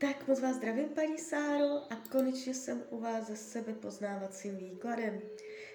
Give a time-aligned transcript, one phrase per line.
[0.00, 5.20] Tak moc vás zdravím, paní Sáro, a konečně jsem u vás se sebe poznávacím výkladem.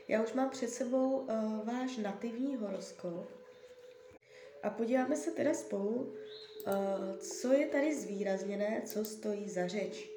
[0.07, 3.29] Já už mám před sebou uh, váš nativní horoskop
[4.63, 6.13] a podíváme se teda spolu, uh,
[7.17, 10.09] co je tady zvýrazněné, co stojí za řeč.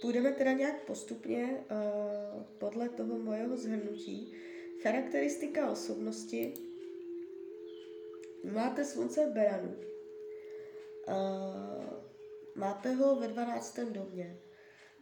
[0.00, 4.34] Půjdeme teda nějak postupně uh, podle toho mojeho zhrnutí.
[4.82, 6.54] Charakteristika osobnosti.
[8.52, 9.76] Máte slunce v Beranu.
[11.08, 11.93] Uh,
[12.54, 13.78] máte ho ve 12.
[13.78, 14.38] domě.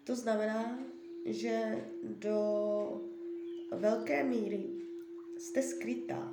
[0.05, 0.79] To znamená,
[1.25, 3.01] že do
[3.71, 4.71] velké míry
[5.39, 6.33] jste skrytá.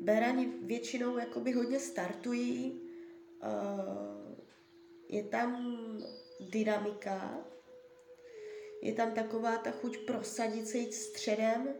[0.00, 2.80] Berani většinou jakoby hodně startují,
[3.42, 4.34] uh,
[5.08, 5.78] je tam
[6.40, 7.46] dynamika,
[8.82, 11.74] je tam taková ta chuť prosadit se jít středem, uh,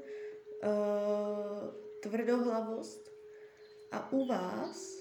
[2.02, 3.11] tvrdohlavost.
[3.91, 4.97] A u vás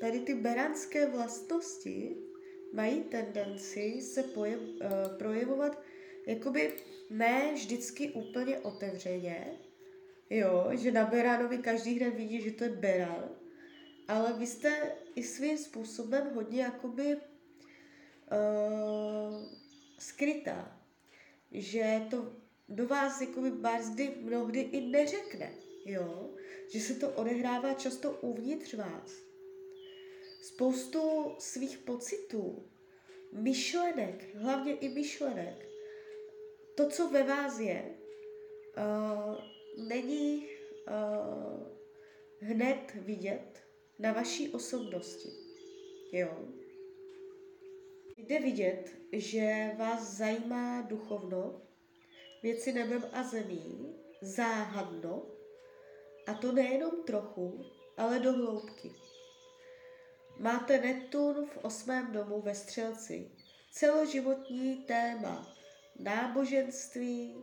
[0.00, 2.16] tady ty beranské vlastnosti
[2.74, 5.82] mají tendenci se pojev, uh, projevovat
[6.26, 6.72] jakoby
[7.10, 9.58] ne vždycky úplně otevřeně,
[10.30, 13.28] jo, že na Beránovi každý hned vidí, že to je Beran,
[14.08, 17.20] ale vy jste i svým způsobem hodně jakoby uh,
[19.98, 20.80] skrytá,
[21.52, 22.32] že to
[22.68, 23.52] do vás jakoby
[23.92, 25.54] kdy mnohdy i neřekne,
[25.84, 26.34] jo,
[26.72, 29.12] že se to odehrává často uvnitř vás.
[30.42, 32.68] Spoustu svých pocitů,
[33.34, 35.68] myšlenek, hlavně i myšlenek.
[36.76, 37.94] To, co ve vás je,
[38.78, 39.34] uh,
[39.88, 40.46] není
[40.88, 41.66] uh,
[42.40, 43.62] hned vidět
[43.98, 45.28] na vaší osobnosti.
[46.12, 46.48] Jo?
[48.16, 51.62] Jde vidět, že vás zajímá duchovno,
[52.42, 55.26] věci nebem a zemí, záhadno,
[56.26, 57.64] a to nejenom trochu,
[57.96, 58.92] ale do hloubky.
[60.38, 63.30] Máte Neptun v osmém domu ve Střelci.
[63.72, 65.54] Celoživotní téma
[65.98, 67.42] náboženství, uh,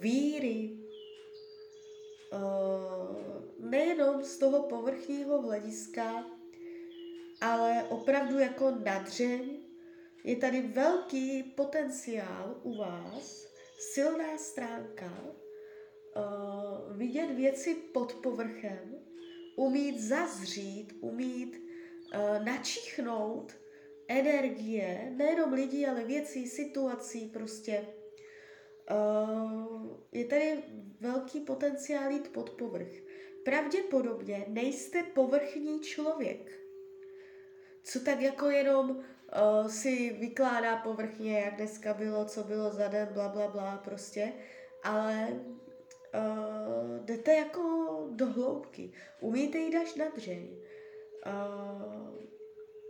[0.00, 0.78] víry,
[2.32, 6.24] uh, nejenom z toho povrchního hlediska,
[7.40, 9.60] ale opravdu jako nadřeň.
[10.24, 13.46] Je tady velký potenciál u vás,
[13.94, 15.24] silná stránka,
[16.16, 19.04] uh, vidět věci pod povrchem,
[19.56, 23.52] umít zazřít, umít uh, načichnout
[24.08, 27.86] energie, nejenom lidí, ale věcí, situací prostě.
[28.90, 30.62] Uh, je tady
[31.00, 32.92] velký potenciál jít pod povrch.
[33.44, 36.52] Pravděpodobně nejste povrchní člověk,
[37.82, 43.08] co tak jako jenom uh, si vykládá povrchně, jak dneska bylo, co bylo za den,
[43.12, 44.32] bla, bla, bla, prostě,
[44.82, 47.60] ale uh, jdete jako
[48.16, 48.92] do hloubky.
[49.20, 50.56] Umíte jít až na dřeň.
[51.26, 52.14] Uh,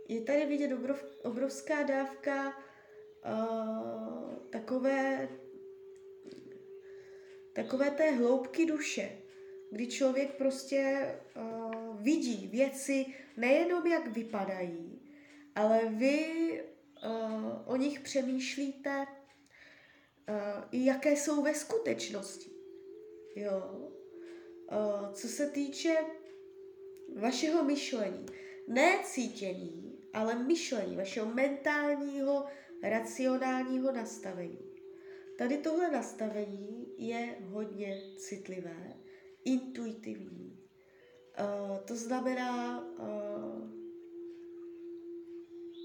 [0.07, 2.57] je tady vidět obrov, obrovská dávka
[3.25, 5.29] uh, takové,
[7.53, 9.17] takové té hloubky duše,
[9.71, 13.05] kdy člověk prostě uh, vidí věci
[13.37, 15.01] nejenom jak vypadají,
[15.55, 16.63] ale vy
[17.05, 19.05] uh, o nich přemýšlíte
[20.29, 22.49] uh, jaké jsou ve skutečnosti.
[23.35, 23.91] Jo.
[24.71, 25.95] Uh, co se týče
[27.19, 28.25] vašeho myšlení,
[28.67, 32.45] ne cítění, ale myšlení, vašeho mentálního,
[32.83, 34.75] racionálního nastavení.
[35.37, 38.93] Tady tohle nastavení je hodně citlivé,
[39.45, 40.59] intuitivní.
[41.39, 43.69] Uh, to znamená, uh,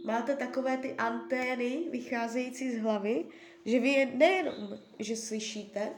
[0.04, 3.24] máte takové ty antény vycházející z hlavy,
[3.64, 5.94] že vy je nejenom, že slyšíte,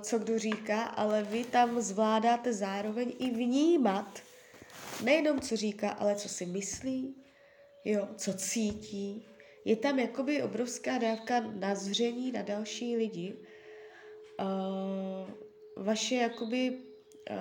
[0.00, 4.22] co kdo říká, ale vy tam zvládáte zároveň i vnímat
[5.04, 7.14] nejenom co říká, ale co si myslí,
[7.84, 9.26] jo, co cítí.
[9.64, 13.36] Je tam jakoby obrovská dávka nazření na další lidi.
[14.40, 15.30] Uh,
[15.84, 17.36] vaše jakoby uh,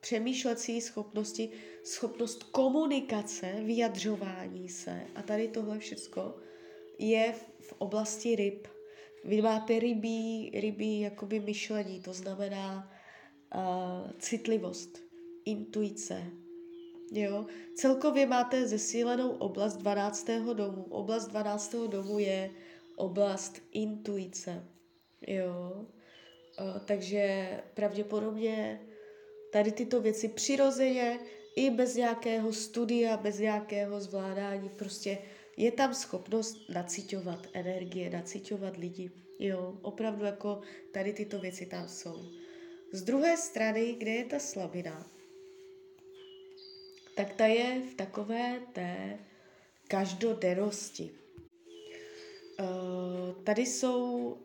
[0.00, 1.50] přemýšlecí schopnosti,
[1.84, 6.34] schopnost komunikace, vyjadřování se a tady tohle všecko
[6.98, 8.68] je v oblasti ryb.
[9.24, 12.92] Vy máte rybí, rybí jakoby myšlení, to znamená
[13.54, 14.98] uh, citlivost,
[15.44, 16.22] intuice.
[17.12, 17.46] Jo?
[17.74, 20.26] Celkově máte zesílenou oblast 12.
[20.52, 20.82] domu.
[20.82, 21.74] Oblast 12.
[21.86, 22.50] domu je
[22.96, 24.64] oblast intuice.
[25.26, 25.72] Jo?
[26.60, 28.80] Uh, takže pravděpodobně
[29.52, 31.18] tady tyto věci přirozeně
[31.56, 35.18] i bez nějakého studia, bez nějakého zvládání, prostě
[35.56, 39.10] je tam schopnost nacíťovat energie, nacíťovat lidi.
[39.38, 40.60] Jo, opravdu jako
[40.92, 42.16] tady tyto věci tam jsou.
[42.92, 45.12] Z druhé strany, kde je ta slabina?
[47.14, 49.18] tak ta je v takové té
[49.88, 51.10] každodennosti.
[52.60, 54.36] Uh, tady jsou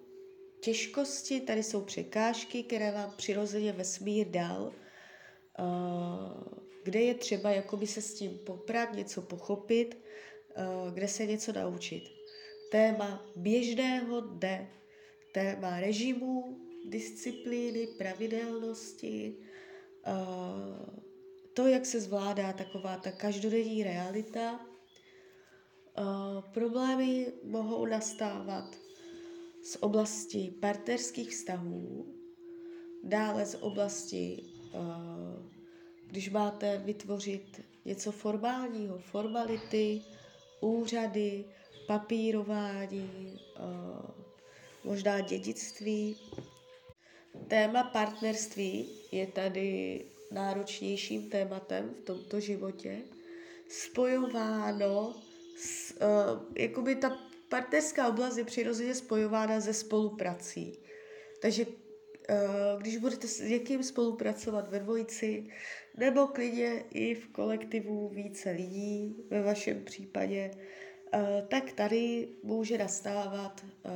[0.62, 4.74] těžkosti, tady jsou překážky, které vám přirozeně vesmír dal,
[5.60, 6.44] uh,
[6.84, 9.98] kde je třeba jakoby se s tím poprat, něco pochopit,
[10.94, 12.04] kde se něco naučit.
[12.72, 14.72] Téma běžného dne,
[15.34, 16.60] téma režimu,
[16.90, 19.36] disciplíny, pravidelnosti,
[20.08, 20.96] uh,
[21.54, 24.60] to, jak se zvládá taková ta každodenní realita.
[26.00, 28.76] Uh, problémy mohou nastávat
[29.64, 32.14] z oblasti partnerských vztahů,
[33.04, 34.44] dále z oblasti,
[36.08, 40.02] když máte vytvořit něco formálního, formality,
[40.60, 41.46] úřady,
[41.88, 44.10] papírování, uh,
[44.84, 46.18] možná dědictví.
[47.48, 50.02] Téma partnerství je tady
[50.32, 53.02] náročnějším tématem v tomto životě,
[53.70, 55.16] spojováno
[55.58, 57.18] s, uh, jakoby ta
[57.50, 60.80] partnerská oblast je přirozeně spojována se spoluprací.
[61.42, 61.66] Takže
[62.78, 65.48] když budete s někým spolupracovat ve dvojici,
[65.98, 73.66] nebo klidně i v kolektivu více lidí, ve vašem případě, uh, tak tady může nastávat
[73.86, 73.92] uh,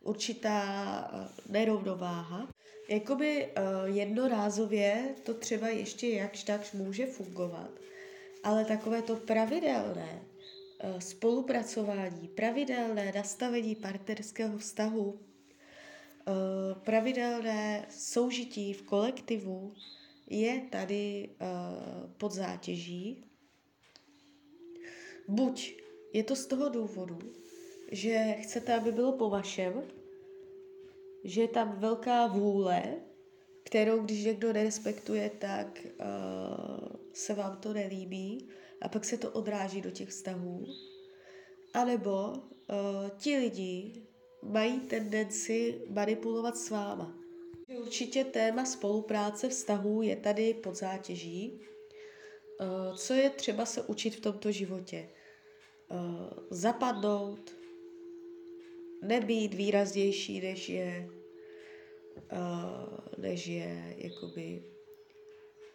[0.00, 1.10] určitá
[1.48, 2.48] nerovnováha.
[2.88, 3.48] Jakoby
[3.84, 7.70] jednorázově to třeba ještě jakž takž může fungovat,
[8.42, 10.22] ale takové to pravidelné
[10.98, 15.25] spolupracování, pravidelné nastavení partnerského vztahu,
[16.84, 19.74] pravidelné soužití v kolektivu
[20.26, 23.24] je tady uh, pod zátěží.
[25.28, 25.82] Buď
[26.12, 27.18] je to z toho důvodu,
[27.92, 29.82] že chcete, aby bylo po vašem,
[31.24, 32.94] že je tam velká vůle,
[33.64, 38.48] kterou když někdo nerespektuje, tak uh, se vám to nelíbí
[38.80, 40.66] a pak se to odráží do těch vztahů.
[41.74, 42.38] A nebo uh,
[43.18, 44.05] ti lidi
[44.48, 47.18] mají tendenci manipulovat s váma.
[47.80, 51.60] Určitě téma spolupráce vztahů je tady pod zátěží.
[52.60, 55.08] Uh, co je třeba se učit v tomto životě?
[55.90, 57.56] Uh, zapadnout,
[59.02, 61.10] nebýt výraznější, než je,
[62.32, 64.64] uh, než je jakoby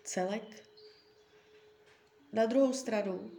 [0.03, 0.63] celek.
[2.33, 3.31] Na druhou stranu,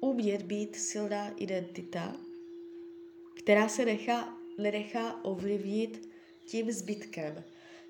[0.00, 2.16] umět být silná identita,
[3.36, 6.08] která se nechá, nenechá ovlivnit
[6.46, 7.44] tím zbytkem.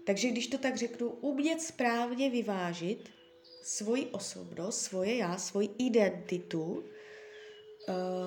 [0.04, 3.08] Takže když to tak řeknu, umět správně vyvážit
[3.62, 6.84] svoji osobnost, svoje já, svoji identitu, uh,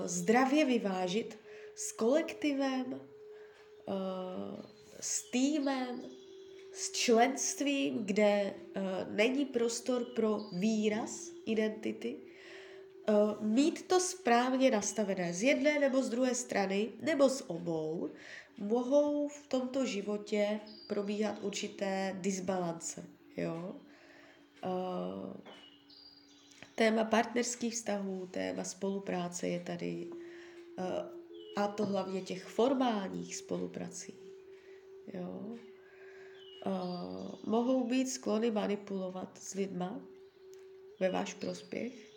[0.05, 1.39] zdravě vyvážit
[1.75, 3.95] s kolektivem, uh,
[4.99, 6.01] s týmem,
[6.73, 12.15] s členstvím, kde uh, není prostor pro výraz identity,
[13.09, 18.09] uh, mít to správně nastavené z jedné nebo z druhé strany, nebo z obou,
[18.57, 23.05] mohou v tomto životě probíhat určité disbalance.
[23.37, 23.75] Jo?
[24.65, 25.33] Uh,
[26.75, 30.85] téma partnerských vztahů, téma spolupráce je tady uh,
[31.55, 34.13] a to hlavně těch formálních spoluprací.
[35.13, 35.57] Jo.
[37.45, 40.01] Mohou být sklony manipulovat s lidma
[40.99, 42.08] ve váš prospěch.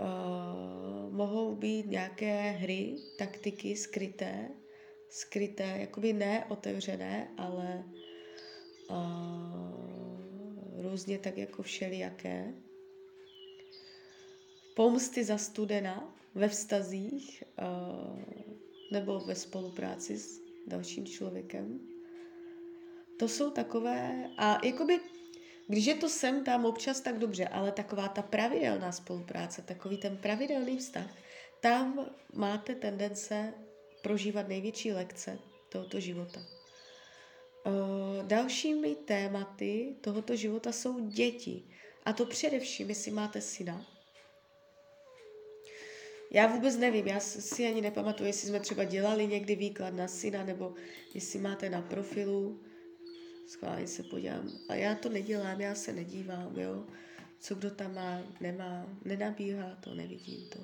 [0.00, 4.48] Uh, mohou být nějaké hry, taktiky skryté,
[5.08, 7.84] skryté, jakoby ne otevřené, ale
[8.90, 12.54] uh, různě tak jako všelijaké.
[14.76, 18.22] Pomsty za studena, ve vztazích uh,
[18.92, 21.80] nebo ve spolupráci s dalším člověkem.
[23.18, 25.00] To jsou takové, a jakoby,
[25.70, 30.16] když je to sem tam občas, tak dobře, ale taková ta pravidelná spolupráce, takový ten
[30.16, 31.06] pravidelný vztah,
[31.60, 33.54] tam máte tendence
[34.02, 36.40] prožívat největší lekce tohoto života.
[36.40, 41.62] Uh, dalšími tématy tohoto života jsou děti.
[42.04, 43.86] A to především, jestli máte syna,
[46.30, 50.44] já vůbec nevím, já si ani nepamatuju, jestli jsme třeba dělali někdy výklad na syna,
[50.44, 50.74] nebo
[51.14, 52.60] jestli máte na profilu.
[53.50, 54.50] Schválně se podívám.
[54.68, 56.84] A já to nedělám, já se nedívám, jo.
[57.40, 60.58] Co kdo tam má, nemá, nenabíhá to, nevidím to.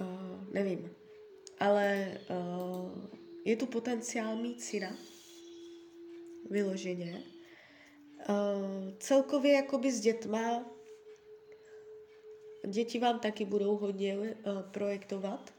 [0.00, 0.90] Uh, nevím.
[1.58, 2.90] Ale uh,
[3.44, 4.96] je tu potenciál mít syna.
[6.50, 7.22] Vyloženě.
[8.28, 10.64] Uh, celkově jakoby s dětma
[12.66, 15.54] Děti vám taky budou hodně uh, projektovat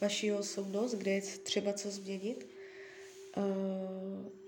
[0.00, 2.46] vaši osobnost, kde je třeba co změnit.
[3.36, 4.41] Uh,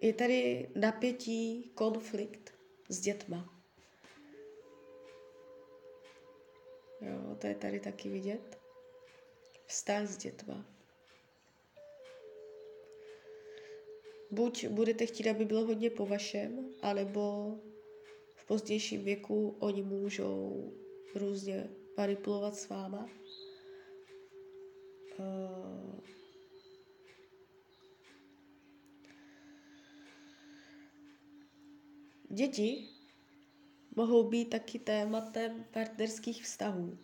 [0.00, 2.54] je tady napětí, konflikt
[2.88, 3.54] s dětma.
[7.00, 8.58] Jo, to je tady taky vidět.
[9.66, 10.66] Vztah s dětma.
[14.30, 17.54] Buď budete chtít, aby bylo hodně po vašem, anebo
[18.36, 20.72] v pozdějším věku oni můžou
[21.14, 23.10] různě manipulovat s váma.
[25.18, 26.00] Uh,
[32.30, 32.88] děti
[33.96, 36.98] mohou být taky tématem partnerských vztahů.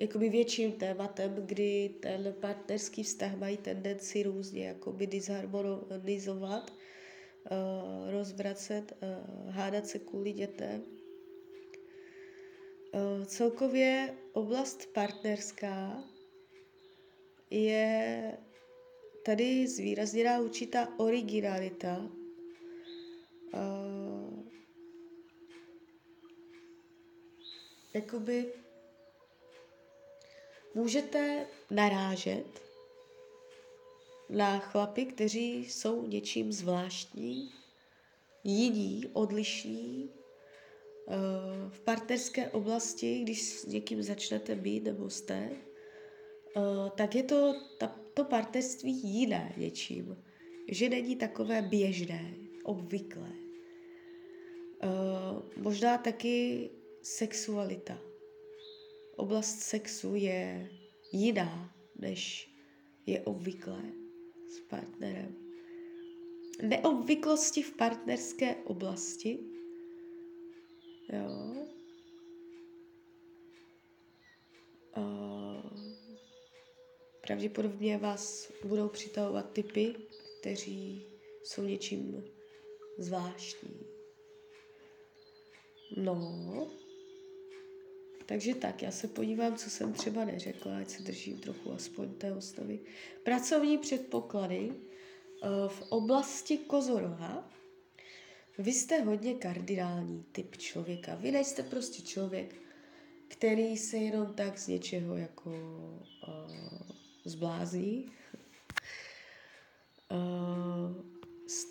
[0.00, 9.50] Jakoby větším tématem, kdy ten partnerský vztah mají tendenci různě jakoby disharmonizovat, uh, rozvracet, uh,
[9.50, 10.82] hádat se kvůli dětem.
[12.94, 16.04] Uh, celkově oblast partnerská
[17.50, 18.32] je
[19.24, 22.10] tady zvýrazněná určitá originalita,
[23.52, 24.44] uh,
[27.94, 28.52] jakoby
[30.74, 32.62] můžete narážet
[34.28, 37.52] na chlapy, kteří jsou něčím zvláštní,
[38.44, 40.10] jiní, odlišní.
[41.06, 45.50] Uh, v partnerské oblasti, když s někým začnete být nebo jste,
[46.56, 47.54] uh, tak je to
[48.16, 50.22] to partnerství jiné něčím.
[50.68, 52.34] Že není takové běžné,
[52.66, 53.32] obvyklé.
[54.84, 56.70] Uh, možná taky
[57.02, 57.98] sexualita.
[59.16, 60.70] Oblast sexu je
[61.12, 62.50] jiná, než
[63.06, 63.82] je obvyklé
[64.48, 65.36] s partnerem.
[66.62, 69.38] Neobvyklosti v partnerské oblasti.
[71.12, 71.66] Jo.
[74.96, 75.86] Uh,
[77.26, 79.94] pravděpodobně vás budou přitahovat typy,
[80.40, 81.06] kteří
[81.44, 82.24] jsou něčím
[82.98, 83.80] zvláštní.
[85.96, 86.70] No,
[88.26, 92.32] takže tak, já se podívám, co jsem třeba neřekla, ať se držím trochu aspoň té
[92.32, 92.80] osnovy.
[93.22, 97.50] Pracovní předpoklady eh, v oblasti kozoroha.
[98.58, 101.14] Vy jste hodně kardinální typ člověka.
[101.14, 102.54] Vy nejste prostě člověk,
[103.28, 105.54] který se jenom tak z něčeho jako uh,
[107.24, 108.12] zblázní.
[110.10, 110.45] Uh,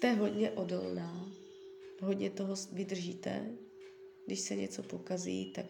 [0.06, 1.32] jste hodně odolná,
[2.02, 3.52] hodně toho vydržíte.
[4.26, 5.66] Když se něco pokazí, tak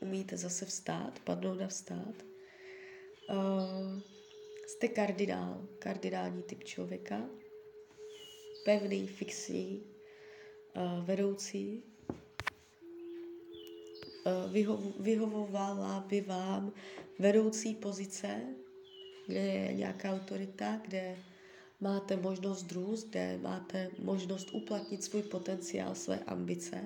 [0.00, 2.14] umíte zase vstát, padnout a vstát.
[3.30, 4.00] Uh,
[4.66, 7.30] jste kardinál, kardinální typ člověka,
[8.64, 9.82] pevný, fixní,
[10.76, 11.82] uh, vedoucí.
[14.26, 16.72] Uh, vyho- vyhovovala by vám
[17.18, 18.40] vedoucí pozice,
[19.26, 21.16] kde je nějaká autorita, kde
[21.80, 26.82] máte možnost růst, kde máte možnost uplatnit svůj potenciál, své ambice.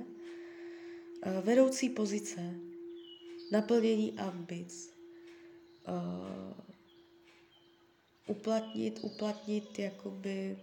[1.26, 2.54] Uh, vedoucí pozice,
[3.52, 4.94] naplnění ambic,
[5.88, 6.54] uh,
[8.26, 10.58] uplatnit, uplatnit jakoby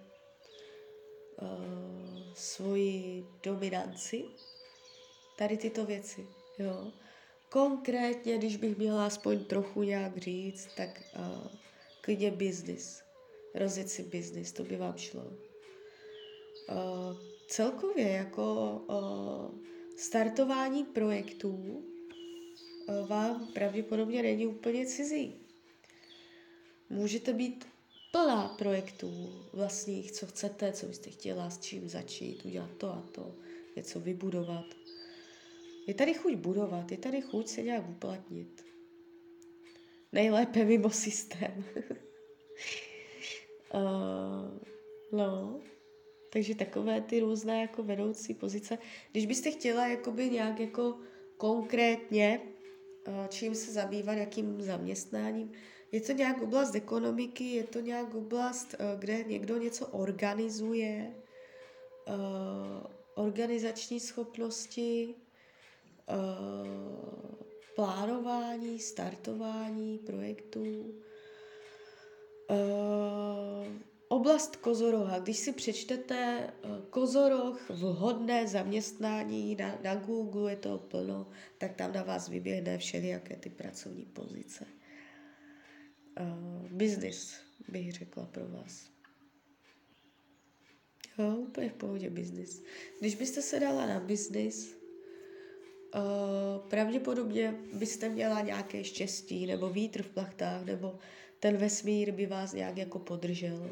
[1.42, 4.26] uh, svoji dominanci,
[5.38, 6.28] tady tyto věci,
[6.60, 6.92] jo.
[7.50, 11.48] Konkrétně, když bych měla aspoň trochu nějak říct, tak uh,
[12.02, 13.07] klidně biznis,
[13.58, 15.22] rozjet si biznis, to by vám šlo.
[15.22, 19.60] Uh, celkově jako uh,
[19.98, 21.84] startování projektů
[23.08, 25.36] vám pravděpodobně není úplně cizí.
[26.90, 27.66] Můžete být
[28.12, 33.36] plná projektů vlastních, co chcete, co byste chtěla, s čím začít, udělat to a to,
[33.76, 34.66] něco vybudovat.
[35.88, 38.66] Je tady chuť budovat, je tady chuť se nějak uplatnit.
[40.12, 41.64] Nejlépe mimo systém.
[43.74, 44.60] uh,
[45.12, 45.60] no,
[46.34, 48.78] takže takové ty různé jako vedoucí pozice.
[49.12, 50.98] Když byste chtěla jakoby nějak jako
[51.38, 52.42] konkrétně
[53.08, 55.52] Eh, čím se zabývat, jakým zaměstnáním.
[55.92, 61.16] Je to nějak oblast ekonomiky, je to nějak oblast, eh, kde někdo něco organizuje,
[62.08, 62.14] eh,
[63.16, 65.16] organizační schopnosti,
[67.76, 70.94] plánování, startování projektů.
[74.08, 75.20] Oblast kozoroha.
[75.20, 81.94] Když si přečtete eh, kozoroh, vhodné zaměstnání na, na Google, je to plno, tak tam
[81.94, 84.66] na vás vyběhne všelijaké ty pracovní pozice.
[86.20, 87.34] Uh, business,
[87.68, 88.90] bych řekla pro vás.
[91.20, 92.62] Jo, úplně v pohodě business.
[93.00, 94.68] Když byste se dala na business,
[95.96, 101.00] uh, pravděpodobně byste měla nějaké štěstí, nebo vítr v plachtách, nebo
[101.40, 103.70] ten vesmír by vás nějak jako podržel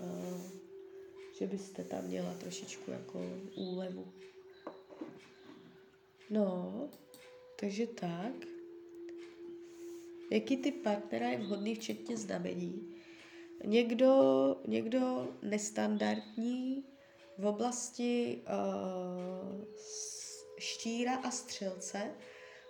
[0.00, 0.54] uh,
[1.38, 3.20] že byste tam měla trošičku jako
[3.54, 4.06] úlevu.
[6.30, 6.88] No,
[7.60, 8.32] takže tak.
[10.30, 12.94] Jaký typ partnera je vhodný, včetně znamení?
[13.64, 16.84] Někdo, někdo nestandardní
[17.38, 19.64] v oblasti uh,
[20.58, 22.14] štíra a střelce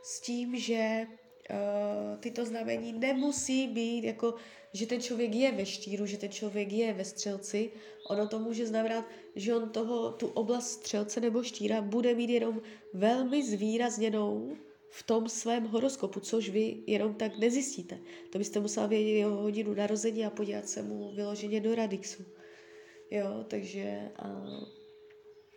[0.03, 1.07] s tím, že
[1.51, 4.35] uh, tyto znamení nemusí být jako,
[4.73, 7.71] že ten člověk je ve štíru, že ten člověk je ve střelci.
[8.11, 9.05] Ono to může znamenat,
[9.37, 14.57] že on toho, tu oblast střelce nebo štíra bude mít jenom velmi zvýrazněnou
[14.91, 17.99] v tom svém horoskopu, což vy jenom tak nezjistíte.
[18.33, 22.25] To byste musela vědět jeho hodinu narození a podívat se mu vyloženě do Radixu.
[23.11, 24.65] Jo, takže uh,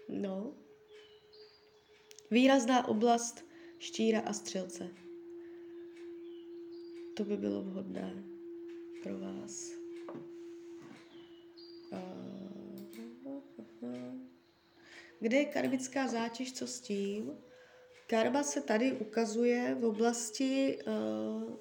[0.09, 0.53] no.
[2.31, 3.45] Výrazná oblast
[3.79, 5.06] štíra a střelce.
[7.17, 8.23] To by bylo vhodné
[9.03, 9.71] pro vás.
[15.19, 17.37] Kde je karmická zátěž, co s tím?
[18.07, 21.57] Karma se tady ukazuje v oblasti uh,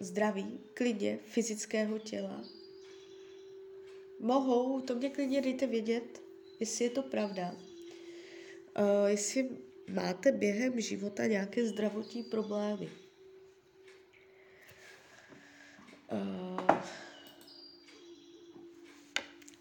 [0.00, 2.44] zdraví, klidně, fyzického těla.
[4.20, 6.22] Mohou, to mě klidně dejte vědět,
[6.60, 7.52] jestli je to pravda.
[7.52, 9.50] Uh, jestli
[9.88, 12.86] máte během života nějaké zdravotní problémy.
[12.86, 13.10] Uh,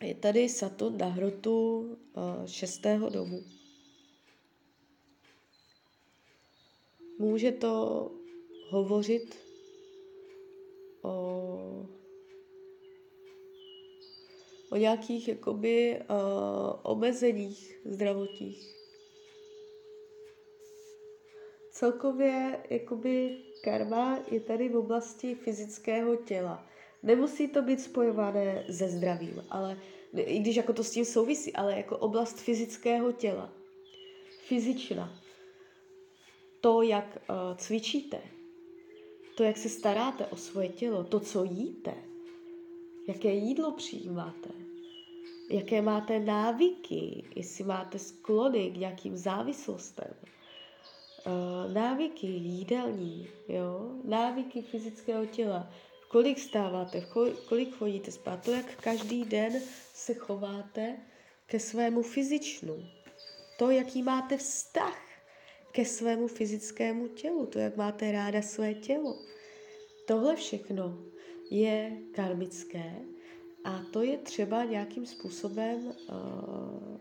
[0.01, 3.43] je tady Saturn na hrotu uh, šestého domu.
[7.19, 8.11] Může to
[8.69, 9.35] hovořit
[11.01, 11.87] o,
[14.69, 18.75] o nějakých jakoby uh, omezeních zdravotních.
[21.71, 26.65] Celkově jakoby karma je tady v oblasti fyzického těla.
[27.03, 29.77] Nemusí to být spojované se zdravím, ale
[30.17, 33.53] i když jako to s tím souvisí, ale jako oblast fyzického těla.
[34.47, 35.19] Fyzična
[36.61, 38.21] to, jak uh, cvičíte,
[39.37, 41.93] to, jak se staráte o svoje tělo, to, co jíte,
[43.07, 44.49] jaké jídlo přijímáte,
[45.49, 50.13] jaké máte návyky, jestli máte sklony k nějakým závislostem,
[51.73, 53.91] návyky jídelní, jo?
[54.03, 55.71] návyky fyzického těla,
[56.07, 57.05] kolik stáváte,
[57.49, 59.61] kolik chodíte spát, to, jak každý den
[59.93, 60.97] se chováte
[61.45, 62.85] ke svému fyzičnu,
[63.57, 65.01] to, jaký máte vztah
[65.71, 69.19] ke svému fyzickému tělu, to, jak máte ráda své tělo.
[70.07, 70.97] Tohle všechno
[71.51, 72.95] je karmické
[73.63, 76.99] a to je třeba nějakým způsobem uh,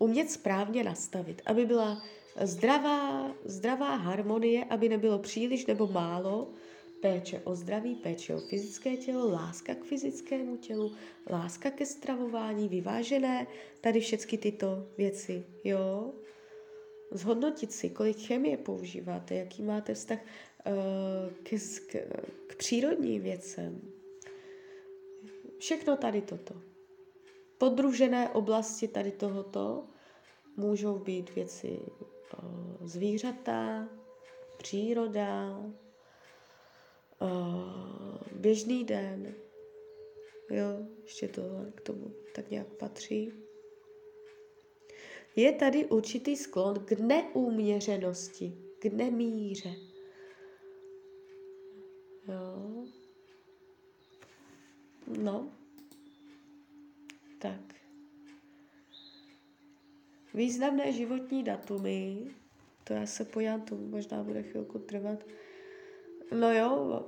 [0.00, 2.02] umět správně nastavit, aby byla
[2.40, 6.48] zdravá, zdravá harmonie, aby nebylo příliš nebo málo
[7.02, 10.92] péče o zdraví, péče o fyzické tělo, láska k fyzickému tělu,
[11.30, 13.46] láska ke stravování, vyvážené,
[13.80, 16.12] tady všechny tyto věci, jo
[17.10, 21.50] zhodnotit si, kolik chemie používáte, jaký máte vztah uh, k,
[21.86, 21.96] k,
[22.46, 23.80] k přírodním věcem.
[25.58, 26.69] Všechno tady toto.
[27.60, 29.84] Podružené oblasti tady tohoto
[30.56, 31.80] můžou být věci
[32.42, 33.88] uh, zvířata,
[34.58, 35.58] příroda,
[37.20, 39.34] uh, běžný den.
[40.50, 43.32] Jo, ještě tohle k tomu tak nějak patří
[45.36, 49.74] je tady určitý sklon k neúměřenosti, k nemíře.
[52.28, 52.86] Jo.
[55.06, 55.50] No.
[57.38, 57.74] Tak.
[60.34, 62.26] Významné životní datumy,
[62.84, 65.24] to já se pojám, to možná bude chvilku trvat.
[66.38, 67.04] No jo,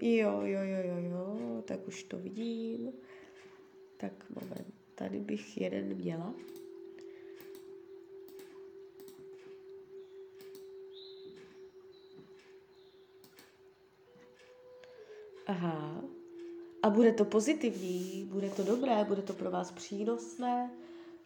[0.00, 2.92] jo, jo, jo, jo, jo, tak už to vidím.
[3.96, 4.74] Tak moment.
[4.94, 6.34] Tady bych jeden měla.
[15.46, 16.04] Aha.
[16.82, 20.70] A bude to pozitivní, bude to dobré, bude to pro vás přínosné,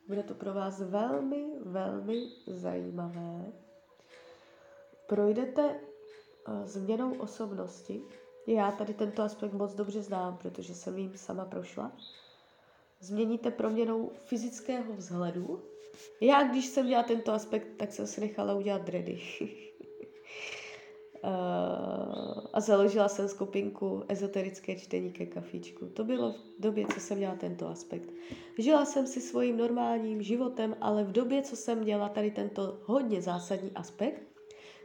[0.08, 3.52] bude to pro vás velmi, velmi zajímavé.
[5.06, 5.62] Projdete
[6.48, 8.02] uh, změnou osobnosti.
[8.46, 11.92] Já tady tento aspekt moc dobře znám, protože jsem jim sama prošla
[13.00, 15.62] změníte proměnou fyzického vzhledu.
[16.20, 19.20] Já, když jsem měla tento aspekt, tak jsem si nechala udělat dready.
[22.56, 25.86] a založila jsem skupinku ezoterické čtení ke kafičku.
[25.86, 28.10] To bylo v době, co jsem měla tento aspekt.
[28.58, 33.22] Žila jsem si svým normálním životem, ale v době, co jsem měla tady tento hodně
[33.22, 34.22] zásadní aspekt,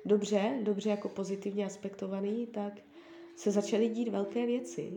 [0.05, 2.73] dobře, dobře jako pozitivně aspektovaný, tak
[3.35, 4.91] se začaly dít velké věci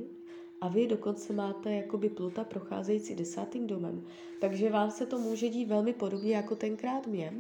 [0.61, 4.07] a vy dokonce máte jakoby Pluta procházející desátým domem.
[4.41, 7.33] Takže vám se to může dít velmi podobně jako tenkrát mě.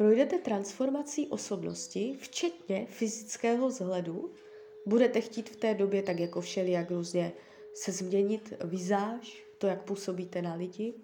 [0.00, 4.32] Projdete transformací osobnosti, včetně fyzického vzhledu.
[4.86, 7.32] Budete chtít v té době tak jako všelijak různě
[7.74, 10.94] se změnit vizáž, to, jak působíte na lidi.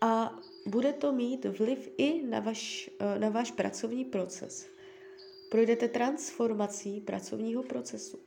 [0.00, 4.66] A bude to mít vliv i na váš, eh, na váš pracovní proces.
[5.50, 8.18] Projdete transformací pracovního procesu.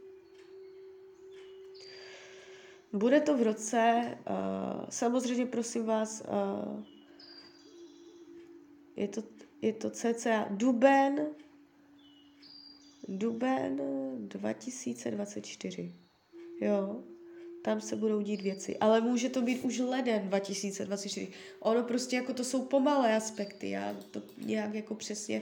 [2.94, 6.84] Bude to v roce, uh, samozřejmě prosím vás, uh,
[8.96, 9.24] je, to,
[9.62, 11.28] je to cca duben,
[13.08, 13.82] duben
[14.28, 15.96] 2024.
[16.62, 17.04] Jo,
[17.64, 18.78] tam se budou dít věci.
[18.78, 21.28] Ale může to být už leden 2024.
[21.60, 23.70] Ono prostě jako to jsou pomalé aspekty.
[23.70, 25.42] Já to nějak jako přesně,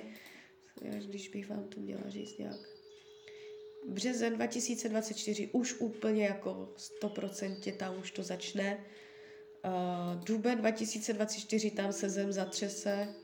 [1.05, 2.59] když bych vám to měla říct nějak.
[3.87, 8.85] Březen 2024 už úplně jako 100% tam už to začne.
[9.65, 13.15] Uh, duben 2024 tam se zem zatřese.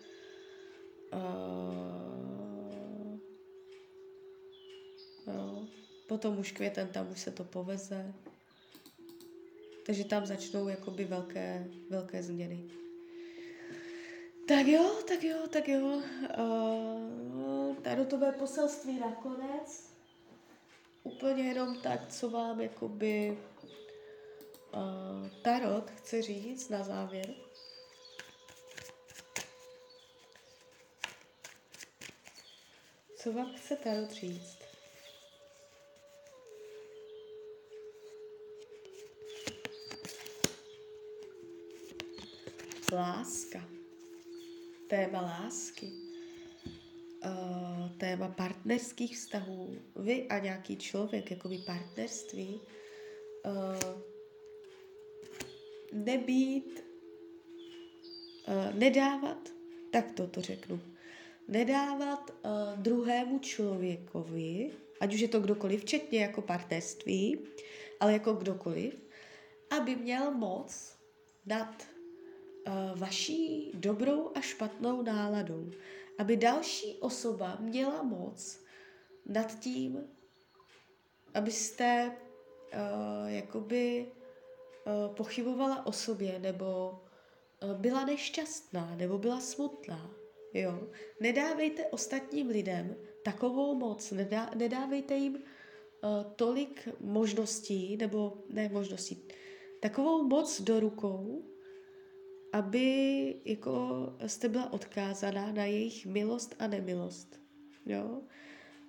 [6.15, 8.13] Potom už květen, tam už se to poveze.
[9.85, 12.63] Takže tam začnou jakoby velké, velké změny.
[14.47, 16.01] Tak jo, tak jo, tak jo.
[16.39, 19.89] Uh, tarotové poselství nakonec.
[21.03, 23.37] Úplně jenom tak, co vám jakoby
[24.73, 27.33] uh, tarot chce říct na závěr.
[33.17, 34.64] Co vám chce tarot říct?
[42.95, 43.69] Láska,
[44.87, 45.91] téma lásky,
[47.25, 52.61] uh, téma partnerských vztahů, vy a nějaký člověk, jako by partnerství,
[53.45, 54.01] uh,
[55.93, 56.85] nebýt,
[58.47, 59.49] uh, nedávat,
[59.91, 60.81] tak to to řeknu,
[61.47, 67.39] nedávat uh, druhému člověkovi, ať už je to kdokoliv, včetně jako partnerství,
[67.99, 69.05] ale jako kdokoliv,
[69.77, 70.97] aby měl moc
[71.45, 71.94] nad
[72.95, 75.71] vaší dobrou a špatnou náladou,
[76.17, 78.59] aby další osoba měla moc
[79.25, 80.03] nad tím,
[81.33, 86.99] abyste uh, jakoby uh, pochybovala o sobě nebo
[87.63, 90.11] uh, byla nešťastná nebo byla smutná.
[90.53, 90.87] Jo?
[91.19, 95.41] Nedávejte ostatním lidem takovou moc, nedá, nedávejte jim uh,
[96.35, 99.27] tolik možností, nebo ne možností,
[99.81, 101.43] takovou moc do rukou,
[102.55, 107.39] aby jako jste byla odkázaná na jejich milost a nemilost.
[107.85, 108.21] Jo?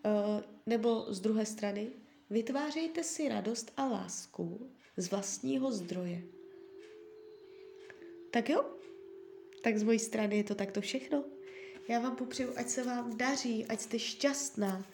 [0.05, 1.89] E, nebo z druhé strany,
[2.31, 6.23] vytvářejte si radost a lásku z vlastního zdroje.
[8.31, 8.65] Tak jo,
[9.63, 11.25] tak z mojí strany je to takto všechno.
[11.89, 14.87] Já vám popřeju, ať se vám daří, ať jste šťastná.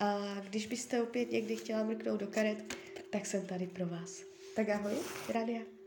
[0.00, 2.76] A když byste opět někdy chtěla mrknout do karet,
[3.10, 4.22] tak jsem tady pro vás.
[4.56, 4.94] Tak ahoj,
[5.28, 5.77] Radia.